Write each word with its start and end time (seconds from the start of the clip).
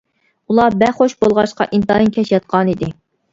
ئۇلار 0.53 0.77
بەك 0.83 0.97
خۇش 1.01 1.13
بولغاچقا 1.25 1.67
ئىنتايىن 1.75 2.11
كەچ 2.17 2.33
ياتقانىدى. 2.35 2.91